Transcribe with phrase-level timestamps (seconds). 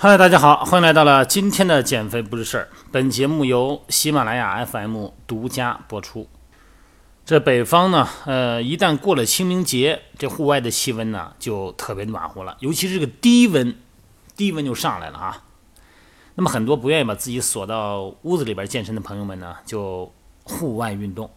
[0.00, 2.68] 嗨，大家好，欢迎来到了今天的减肥不是事儿。
[2.92, 6.28] 本节目由喜马拉雅 FM 独家播出。
[7.26, 13.76] 这北方呢，呃，一旦过了清明节，这户外的气温呢就特别暖和了，尤其是这个低温，
[14.36, 15.42] 低温就上来了啊。
[16.36, 20.12] 那么很多不愿意把自己锁到屋子里边健身的朋友们呢，就
[20.44, 21.28] 户外运动。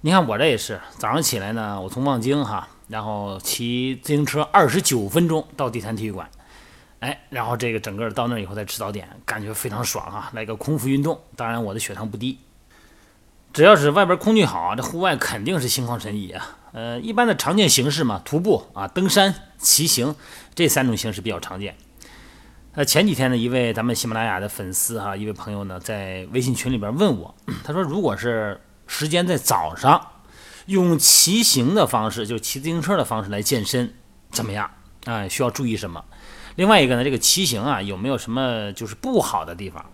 [0.00, 6.28] 你看我这也是，早上起来呢，我从望京哈，然后骑自行车二十九分钟到第三体育馆。
[7.02, 10.30] 哎，然后这个整个到那以后再吃早点，感觉非常爽啊！
[10.34, 12.38] 来个空腹运动，当然我的血糖不低。
[13.52, 16.58] 只要是外边空气好，这户外肯定是心旷神怡啊。
[16.72, 20.14] 呃，一般的常见形式嘛，徒步啊、登山、骑行
[20.54, 21.74] 这三种形式比较常见。
[22.74, 30.00] 呃，前几天呢，一位咱们喜马拉雅的粉丝哈，一位朋友呢，在微信群里边问我，他说，如果是时间在早上，
[30.66, 33.92] 用骑行的方式，就骑自行车的方式来健身，
[34.30, 34.70] 怎么样？
[35.04, 36.04] 啊，需要注意什么？
[36.56, 39.84] 另外一个呢，这个骑行啊，有没有什么就是不好的地方？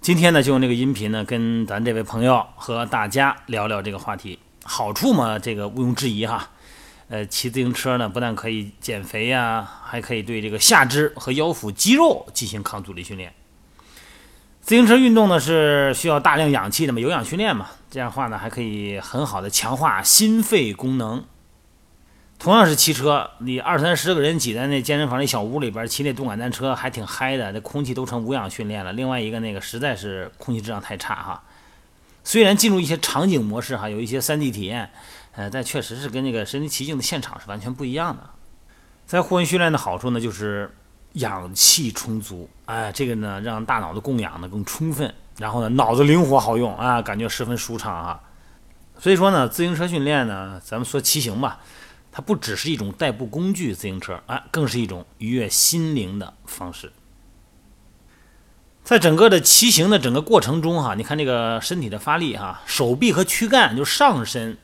[0.00, 4.38] 今天呢，就用这个音频呢，跟咱这位朋友和大家聊聊这个话题。
[4.64, 6.50] 好处嘛，这个毋庸置疑哈。
[7.08, 13.34] 呃，骑自行车呢，不但可以减肥呀，还可以对这个下肢和腰腹肌肉进行抗阻力训练。
[14.62, 21.24] 自行车运动呢，是需要大量氧气的嘛，有氧训练嘛，这样的话呢，还可以很好的强化心肺功能。
[22.40, 27.52] 同样是骑车，你二三十个人挤在那健身房那小屋里边骑那动感单车，还挺嗨的。
[27.52, 28.94] 那空气都成无氧训练了。
[28.94, 31.42] 另外一个那个实在是空气质量太差哈。
[32.24, 34.88] 虽然进入一些场景模式哈，有一些 3D 体验，
[35.32, 38.22] 呃，但确实是跟那个身临其境的现场是完全不一样的。
[39.04, 40.74] 在户外训练的好处呢，就是
[41.12, 48.18] 氧气充足，哎，这个呢让大脑的供氧呢更充分，然后呢脑子灵活好用啊，感觉十分舒畅啊。
[48.98, 51.60] 所以说呢，自行车训练呢，咱们说骑行吧。
[52.12, 56.92] 它不只是一种代步工具，自行车啊，更是一种愉悦心灵的方式。
[58.82, 64.58] 在整个的骑行的整个过程中，哈，你看这个身体的发力，哈，手臂和躯干就上身，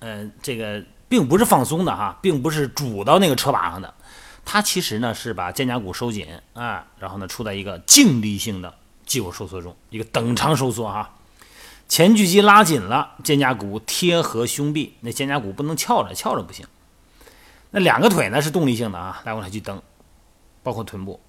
[0.00, 3.94] 呃，这个并不是放松的，哈，并不是拄到那个车把上的，
[4.44, 8.74] 它其实呢是把肩胛骨收紧啊，然后呢处在一个静力性的
[9.06, 11.14] 肌肉收缩中，一个等长收缩，哈。
[11.88, 16.66] 前锯肌拉紧了，肩胛骨贴合胸壁，那肩胛骨不能翘着，翘着不行。
[17.70, 19.80] 那两个腿呢是动力性的啊，来回来去蹬，
[20.62, 21.20] 包括臀部。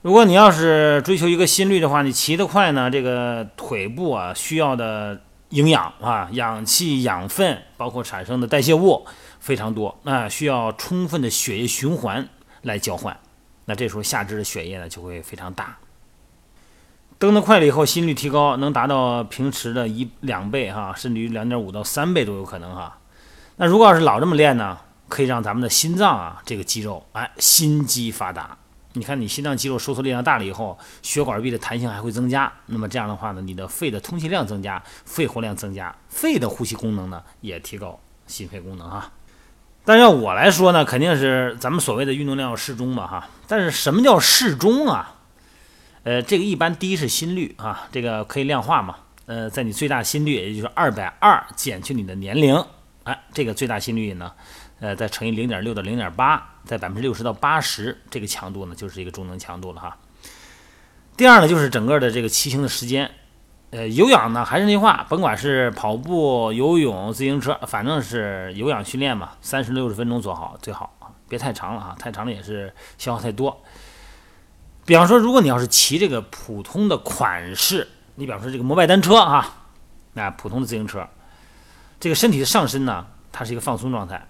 [0.00, 5.20] 如果你要是追求一个心率的话，你骑得快呢，这个腿部啊需要的
[5.50, 9.06] 营养啊、氧气、养分，包括产生的代谢物
[9.38, 12.28] 非常多，那需要充分的血液循环
[12.62, 13.16] 来交换。
[13.66, 15.76] 那这时候下肢的血液呢就会非常大。
[17.18, 22.98] 蹬得快了以后，心率提高能达到平时的一两倍哈，甚至于两点五到三倍都有可能哈。
[23.54, 24.76] 那如果要是老这么练呢？
[25.12, 28.56] 可以让咱们的心脏啊，这个肌肉哎，心肌发达。
[28.94, 32.50] 你看，你心脏肌肉收缩力量大了以后，血管壁的弹性还会增加。
[32.64, 39.12] 那么这样的话呢，你的肺的通气量增加，肺活量增加，肺的呼吸功能呢也提高，心肺功能哈。
[39.84, 43.28] 但要我来说呢，肯定是咱们所谓的运动量要适中嘛哈。
[43.46, 45.16] 但是什么叫适中啊？
[46.04, 48.96] 呃，这个一般第一是心率啊，这个可以量化嘛。
[49.26, 52.64] 呃，在你最大心率，也就是二百二减去你的年龄，
[53.04, 54.32] 哎，这个最大心率呢？
[54.82, 59.96] 呃，再乘以零点六到零点八，在百分之六十到八十，这个强度呢，就是一个中等强度了哈。
[61.16, 63.08] 第二呢，就是整个的这个骑行的时间，
[63.70, 70.92] 呃，有氧呢，还是那句话，甭管是跑步、游泳、自行车，反正是有氧训练嘛，三十六十分钟做好最好，
[71.28, 73.62] 别太长了哈，太长了也是消耗太多。
[74.84, 79.68] 比方说，如果你要是骑这个普通的款式，你比方说这个摩拜单车哈，
[80.14, 81.08] 那普通的自行车，
[82.00, 84.26] 这个身体的上身呢，它是一个放松状态。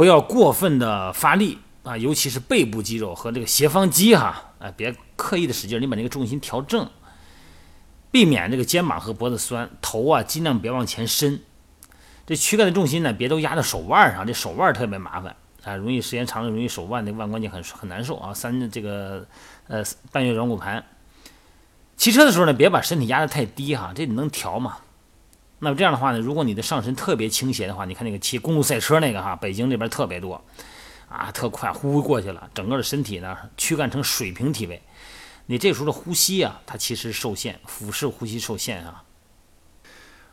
[0.00, 6.88] 不要过分的发力啊，尤其是背部肌肉和这个斜方肌哈，啊，别刻意的使劲，你把这个重心调正，
[8.10, 11.42] 避免这个肩膀和脖子酸，头啊尽量别往前伸，
[12.26, 19.26] 这躯干的重心呢，别都压在手腕上，这手腕特别麻烦啊，容易时间长了容易手腕那腕关节很很难受啊，三这个
[19.68, 20.82] 呃半月软骨盘。
[21.98, 24.78] 骑车的时候呢，别把身体压得太低哈，这你能调吗？
[25.62, 30.42] 那么这样的话呢，如果你的上身特别倾斜的话，你看那个骑公路赛车那个哈，北京这边特别多，
[31.06, 34.80] 啊，特快，呼呼过去了，整个的身体呢，躯干成水平体位，
[35.44, 39.04] 你这时候的呼吸啊，它其实受限，俯式呼吸受限啊，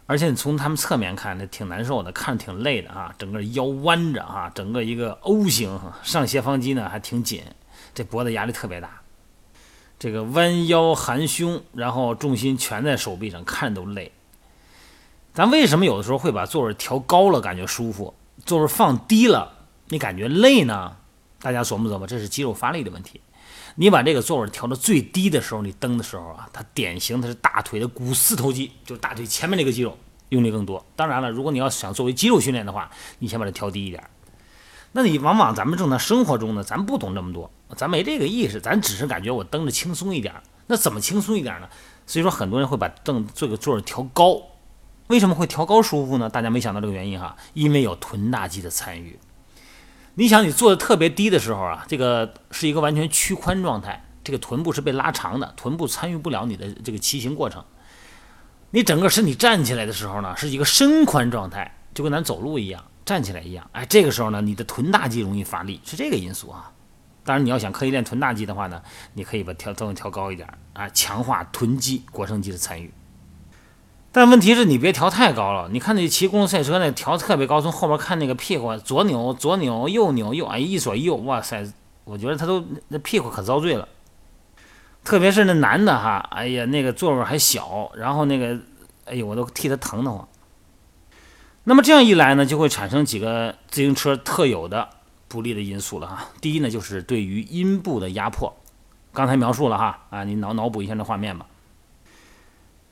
[0.05, 7.43] 而且你从他们侧面看，那挺难受的，看着挺累的啊，整个腰弯着啊，整个一个 O 型，上斜方肌呢还挺紧，
[7.93, 9.01] 这脖子压力特别大，
[9.99, 14.13] 这个弯腰含胸，然后重心全在手臂上，看着都累。
[15.37, 18.11] 咱为什么有的时候会把座位调高了感觉舒服，
[18.43, 19.53] 座位放低了
[19.89, 20.97] 你感觉累呢？
[21.39, 23.21] 大家琢磨琢磨，这是肌肉发力的问题。
[23.75, 29.95] 你把这个座位调到最低的时候，你蹬的时候啊，它典型的是大腿的股四头肌，就是大腿前面那个肌肉
[30.29, 30.83] 用力更多。
[30.95, 32.89] 当然了，如果你要想作为肌肉训练的话，
[33.19, 34.03] 你先把它调低一点。
[34.93, 40.33] 那你往往咱们正常生活中呢，咱不懂这么多，咱没这个意识，咱只是感觉我蹬着轻松一点。
[40.65, 41.69] 那怎么轻松一点呢？
[42.07, 44.41] 所以说很多人会把凳这个座位调高。
[45.07, 46.29] 为什么会调高舒服呢？
[46.29, 49.19] 大家没想到这个原因哈，因为有臀大肌的参与。
[50.15, 57.63] 你想，你坐的特别低的时候啊，这个是一个完全屈髋状态，这个臀部是被拉长的，臀部参与不了你的这个骑行过程。
[58.71, 63.69] 你整个身体站起来的时候呢，是一个伸髋状态，就跟咱走路一样，站起来一样。
[63.71, 66.71] 哎，这个时候呢，你的臀大肌容易发力，是这个因素啊。
[67.23, 68.81] 当然，你要想刻意练臀大肌的话呢，
[69.13, 72.91] 你可以把调重调高一点啊，强化臀肌、腘绳肌的参与。
[74.17, 75.69] 但问题是你别调太高了。
[75.71, 81.63] 你看那骑公路赛车那调特别高，从后边看那个屁股左扭左扭右扭右，哎，一左一右，哇塞！
[82.03, 83.87] 我觉得他都那屁股可遭罪了。
[85.03, 88.59] 特别是那男的哈，哎呀，那个座位还小，然后那个，
[89.05, 90.27] 哎呦，我都替他疼得慌。
[91.65, 94.89] 那么这样一来呢，就会产生几个自行车特有的
[95.27, 96.25] 不利的因素了哈。
[96.41, 98.57] 第一呢，就是对于阴部的压迫。
[99.13, 101.45] 刚才描述了哈，啊，你脑脑补一下那画面吧。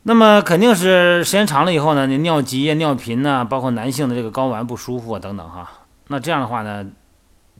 [0.08, 5.68] 那么肯定是时间长了以后呢，你尿急呀、尿频呐，包括男性的这个睾丸不舒服啊等等哈。
[6.10, 6.86] 那这样的话呢，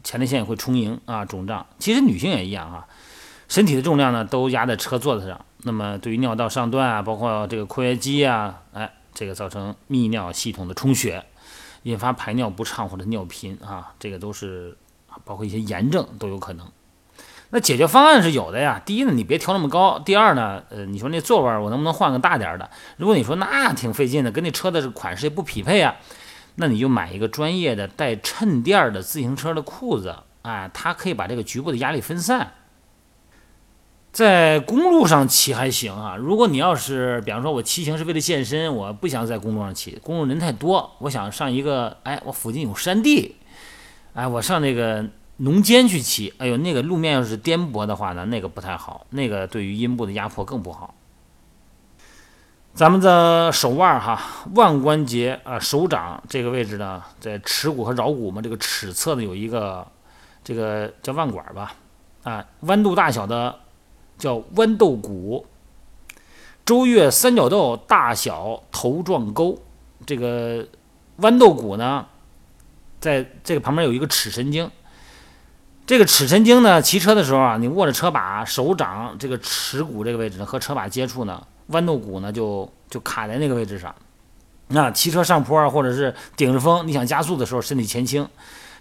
[0.04, 1.66] 前列腺也会充盈啊、肿胀。
[1.80, 2.86] 其实女性也一样哈，
[3.48, 11.26] 身体的重量呢都压在车座子上，那么对于尿道上段啊，包括这个括约肌啊，哎，这个造成泌尿系统的充血，
[11.82, 14.78] 引发排尿不畅或者尿频啊，这个都是
[15.24, 16.68] 包括一些炎症都有可能。
[17.52, 18.82] 那解决方案是有的呀。
[18.86, 22.70] 第一呢，你别调那么高；第二呢，呃，你说那座位我能不能换个大点的？
[22.98, 25.96] 如果你说那挺费劲的，跟那车的款式也不匹配啊，
[26.56, 32.52] 那你就买一个专业的带衬垫的自行车的裤子，啊，它可以把这个局部的压力分散。
[34.12, 36.16] 在公路上骑还行啊。
[36.16, 43.36] 如果你要是，比方说我骑行是为了健身，我不想在公路上骑，公路人太多，我想上一个，哎，我附近有山地，
[44.14, 45.06] 哎，我上那个。
[45.38, 50.96] 农间去骑，哎呦，那个路面要是颠簸的话呢，那个不太好，那个对于阴部的压迫更不好。
[52.74, 54.22] 咱们的手腕哈，
[54.54, 59.86] 腕关节啊，手掌这个位置呢，在尺骨和桡骨嘛，这个尺侧呢有一个
[60.42, 61.74] 这个叫腕管吧，
[62.24, 63.60] 啊，弯度大小的
[64.18, 65.46] 叫豌豆骨，
[66.66, 69.58] 周月三角豆大小头状沟，
[70.06, 70.66] 这个
[71.20, 72.06] 豌豆骨呢，
[73.02, 74.72] 在这个旁边有一个尺神经。
[75.86, 83.94] 这个尺神经呢，骑车的时候啊，你握着车把，手掌这个尺骨这个位置呢和车把接触呢，豌豆骨呢就就卡在那个位置上。
[84.70, 88.28] 那骑车上坡啊或者是顶着风，你想加速的时候，身体前倾，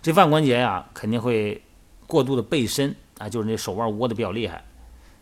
[0.01, 1.62] 这腕关节呀肯定会
[2.06, 4.65] 过度的背伸啊，就是那手腕窝的比较厉害。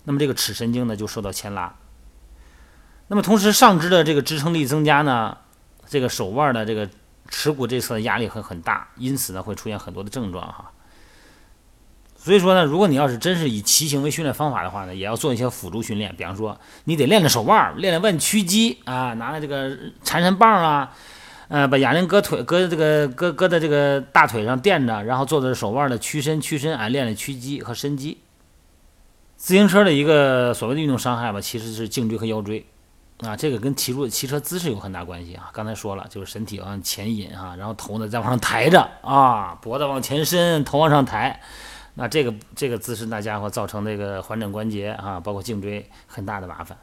[0.04, 1.74] 那么这个尺神经呢就受到牵拉。
[3.08, 5.36] 那么同时上肢的这个支撑力增加呢，
[5.88, 6.88] 这个手腕的这个
[7.28, 10.70] 耻骨这侧的压力会很大，因此呢会出现很多的症状哈。
[12.24, 20.92] 所以说呢，如果你要是真是以骑行为训练方法的话呢，也要做一些辅助训练，比方说你得练练手腕，练练腕屈肌啊，拿着这个缠缠棒啊，
[21.48, 28.18] 呃，把哑铃搁腿，搁这个搁搁在这个大腿上垫着，然后做的手腕的屈伸屈伸，啊，练练屈肌和伸肌。
[29.36, 32.64] 自行车的一个所谓的运动伤害吧，其实是颈椎和腰椎
[33.18, 35.50] 啊，这个跟骑路骑车姿势有很大关系啊。
[35.52, 41.40] 刚才说了，就是身体往前引啊，然后头呢再往上抬着啊，脖子往前伸，头往上抬。
[41.94, 46.78] 那这个这个姿势，那家伙造成这个环枕关节啊，包括颈椎很大的麻烦。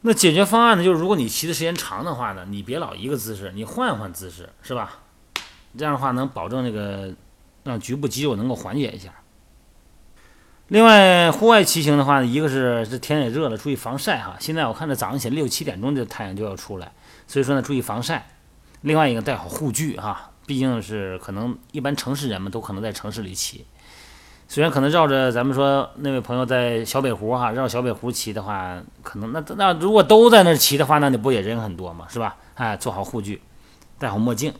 [0.00, 5.00] 那解决方案呢，就是如果你骑的时间长的话呢，你别老一个姿势，你换换姿势，是吧？
[5.76, 7.14] 这样的话能保证这个
[7.64, 9.12] 让局部肌肉能够缓解一下。
[10.68, 14.36] 另外，户外骑行的话呢，一个是这天也热了，注意防晒哈。
[14.40, 16.90] 现在我看这早上起来六七点钟这太阳就要出来，
[17.26, 18.30] 所以说呢，注意防晒。
[18.80, 23.66] 另外一个带好护具哈，毕竟是可能一般城市人们都可能在城市里骑。
[24.50, 32.34] 虽然可能绕着咱们说那位朋友在小北湖哈，绕小北湖骑的话，可能那那如果都在那骑的话，那你不也人很多嘛，是吧？
[32.54, 33.40] 哎，做好护具，
[34.00, 34.52] 戴好墨镜，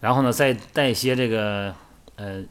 [0.00, 1.74] 然后呢再带一些这个
[2.16, 2.42] 呃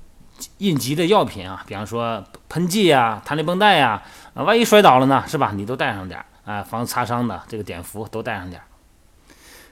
[0.58, 4.02] 应急的药品啊，比方说喷剂呀、弹力绷带呀，
[4.34, 5.52] 啊，万一摔倒了呢，是吧？
[5.54, 8.66] 你都带上点儿啊，防擦伤的这个碘伏都带上点儿。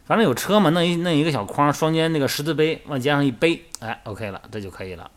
[0.06, 5.10] 反正有车嘛，弄一弄一个小筐，双肩那个十字背往肩上一背，哎，OK 了，这就可以了。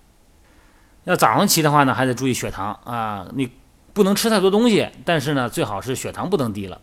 [1.06, 3.50] 要早上骑的话呢，还得注意血糖啊，你
[3.92, 6.80] 不能吃太多东西，但是呢，最好是血糖不能低了。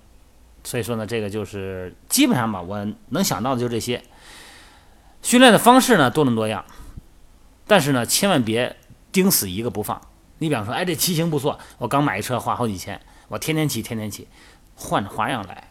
[0.63, 4.01] 所以说呢，这个就是基本上吧，我能想到的就这些。
[5.21, 6.63] 训练的方式呢多种多样，
[7.67, 8.75] 但是呢，千万别
[9.11, 10.01] 盯死一个不放。
[10.39, 14.27] 你比方说，哎，这骑行不错，我刚买一车花好几千，我天天骑，天天骑，
[14.75, 15.69] 换着花样来。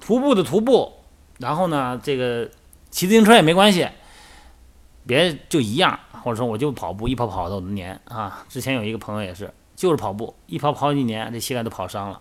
[0.00, 0.92] 徒步的徒步，
[1.38, 2.48] 然后呢，这个
[2.90, 3.88] 骑自行车也没关系，
[5.06, 8.44] 别就一样，或者说我就跑步，一跑跑多年啊。
[8.48, 12.20] 之前有一个朋友也是，就是跑步，一跑跑几年，这膝盖都跑伤了。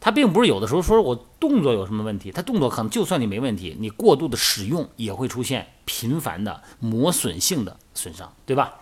[0.00, 8.74] 他并不是有的时候说我动作有什么问题，他动作可能就算你没问题，你过度的使用也会出现频繁的磨损性的损伤，对吧？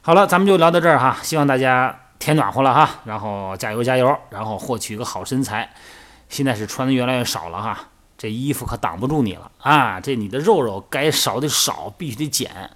[0.00, 5.72] 好了，咱们就聊到这儿哈，希望大家天暖和了哈，然后加油加油，然后获取一个好身材。
[6.28, 7.78] 现在是穿的越来越少了哈，
[8.16, 10.00] 这衣服可挡不住你了啊！
[10.00, 12.70] 这你的肉肉该少的少，必须得减，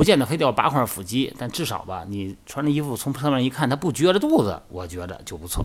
[0.00, 5.62] 不见得非得要八块腹肌，但至少吧，你穿着衣服从侧面一看，他不撅着肚子，我觉得就不错。